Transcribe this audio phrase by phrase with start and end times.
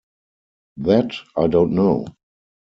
[0.77, 2.07] That I don’t know.